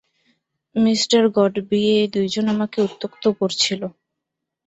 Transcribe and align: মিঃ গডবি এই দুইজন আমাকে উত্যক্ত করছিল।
মিঃ 0.75 1.01
গডবি 1.35 1.81
এই 1.95 2.07
দুইজন 2.13 2.45
আমাকে 2.47 2.77
উত্যক্ত 2.81 3.23
করছিল। 3.39 3.81